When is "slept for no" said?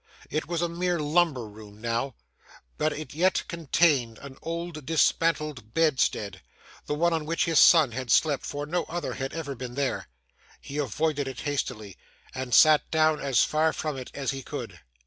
8.09-8.85